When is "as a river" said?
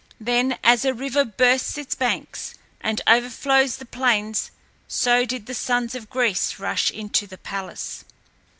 0.63-1.23